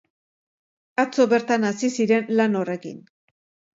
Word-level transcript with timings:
Atzo 1.03 1.27
bertan 1.35 1.69
hasi 1.71 1.91
ziren 2.01 2.35
lan 2.41 2.59
horrekin. 2.63 3.05